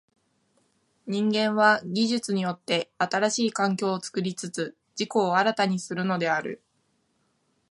[1.05, 6.63] 人間は技術によって新しい環境を作りつつ自己を新たにするのである。